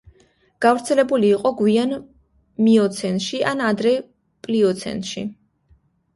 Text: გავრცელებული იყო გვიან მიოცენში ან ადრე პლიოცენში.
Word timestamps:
გავრცელებული 0.65 1.29
იყო 1.33 1.51
გვიან 1.59 1.93
მიოცენში 2.69 3.43
ან 3.53 3.63
ადრე 3.67 3.95
პლიოცენში. 4.49 5.27